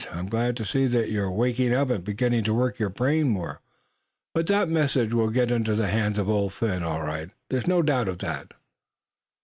I'm 0.11 0.25
glad 0.25 0.57
to 0.57 0.65
see 0.65 0.87
that 0.87 1.11
you're 1.11 1.29
waking 1.29 1.75
up, 1.75 1.91
and 1.91 2.03
beginning 2.03 2.43
to 2.45 2.55
work 2.55 2.79
your 2.79 2.89
brain 2.89 3.29
more. 3.29 3.61
But 4.33 4.47
that 4.47 4.67
message 4.67 5.13
will 5.13 5.29
get 5.29 5.51
into 5.51 5.75
the 5.75 5.89
hands 5.89 6.17
of 6.17 6.27
Old 6.27 6.53
Phin, 6.55 6.81
all 6.81 7.03
right, 7.03 7.29
there's 7.51 7.67
no 7.67 7.83
doubt 7.83 8.07
of 8.07 8.17
that." 8.17 8.55